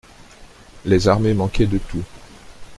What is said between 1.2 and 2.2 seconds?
manquaient de tout.